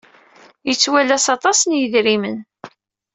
Yettwalas 0.67 1.25
aṭas 1.35 1.59
n 1.63 1.71
yidrimen. 1.79 2.37